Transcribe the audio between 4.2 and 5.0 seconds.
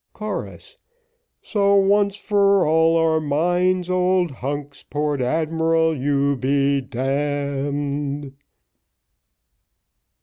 hunks,